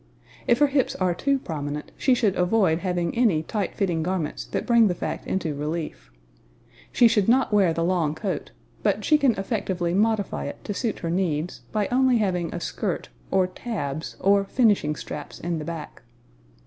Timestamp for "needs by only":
11.11-12.17